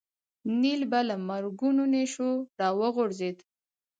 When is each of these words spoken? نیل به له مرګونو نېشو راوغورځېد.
نیل 0.61 0.81
به 0.91 0.99
له 1.09 1.15
مرګونو 1.29 1.83
نېشو 1.93 2.29
راوغورځېد. 2.59 3.37